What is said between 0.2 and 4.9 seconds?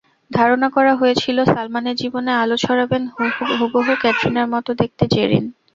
ধারণা করা হয়েছিল, সালমানের জীবনে আলো ছড়াবেন হুবহু ক্যাটরিনার মতো